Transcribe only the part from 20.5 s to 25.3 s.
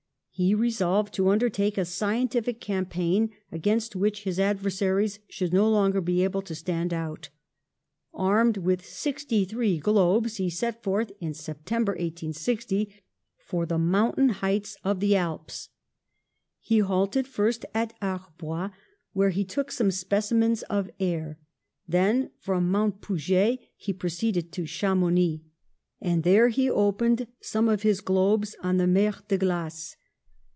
of air; then from Mount Poujet he proceeded to Chamou